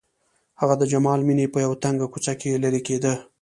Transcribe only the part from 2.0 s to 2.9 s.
کوڅه کې لېرې